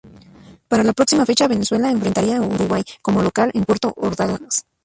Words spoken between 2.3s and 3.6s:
a Uruguay como local